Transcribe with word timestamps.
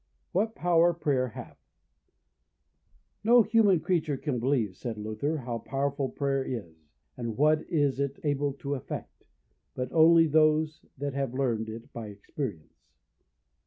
What 0.31 0.55
Power 0.55 0.95
Prayer 0.95 1.27
hath. 1.27 1.59
No 3.23 3.43
human 3.43 3.79
creature 3.81 4.17
can 4.17 4.39
believe, 4.39 4.75
said 4.75 4.97
Luther, 4.97 5.37
how 5.37 5.59
powerful 5.59 6.09
prayer 6.09 6.43
is, 6.43 6.89
and 7.15 7.37
what 7.37 7.61
is 7.69 7.99
it 7.99 8.17
able 8.23 8.53
to 8.53 8.73
effect, 8.73 9.25
but 9.75 9.91
only 9.91 10.25
those 10.25 10.83
that 10.97 11.13
have 11.13 11.35
learned 11.35 11.69
it 11.69 11.93
by 11.93 12.07
experience. 12.07 12.87